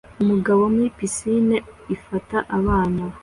Umugabo 0.23 0.61
muri 0.73 0.89
pisine 0.97 1.55
ifata 1.95 2.37
abana 2.57 3.03